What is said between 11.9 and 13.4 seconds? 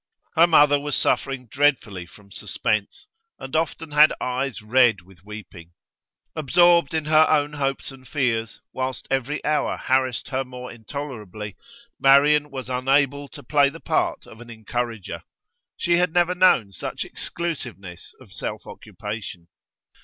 Marian was unable